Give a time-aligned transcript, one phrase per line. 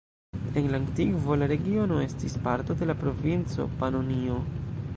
[0.59, 4.39] En la antikvo la regiono estis parto de la provinco Panonio.